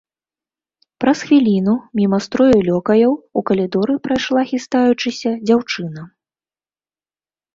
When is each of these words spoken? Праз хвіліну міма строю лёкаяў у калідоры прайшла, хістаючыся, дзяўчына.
Праз 1.03 1.19
хвіліну 1.27 1.73
міма 1.99 2.19
строю 2.27 2.57
лёкаяў 2.69 3.11
у 3.41 3.45
калідоры 3.51 3.93
прайшла, 4.07 4.41
хістаючыся, 4.53 5.29
дзяўчына. 5.47 6.01